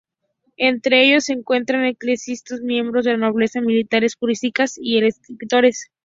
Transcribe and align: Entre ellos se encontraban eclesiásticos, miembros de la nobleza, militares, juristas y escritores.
Entre 0.57 1.03
ellos 1.05 1.25
se 1.25 1.33
encontraban 1.33 1.85
eclesiásticos, 1.85 2.61
miembros 2.63 3.05
de 3.05 3.11
la 3.11 3.17
nobleza, 3.17 3.61
militares, 3.61 4.15
juristas 4.15 4.75
y 4.81 4.97
escritores. 4.97 5.91